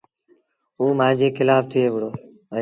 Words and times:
اوٚ 0.79 0.95
مآݩجي 0.97 1.27
کلآڦ 1.37 1.63
ٿئي 1.71 1.83
وهُڙو 1.91 2.09
اهي۔ 2.17 2.59